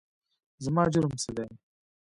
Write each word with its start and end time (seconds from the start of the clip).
زما 0.63 0.83
جرم 0.93 1.13
څه 1.21 1.29
دی؟؟ 1.37 1.45